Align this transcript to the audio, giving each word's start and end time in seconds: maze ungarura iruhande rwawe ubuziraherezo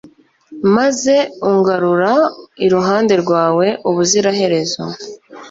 maze 0.75 1.15
ungarura 1.49 2.11
iruhande 2.65 3.13
rwawe 3.23 3.67
ubuziraherezo 3.89 4.83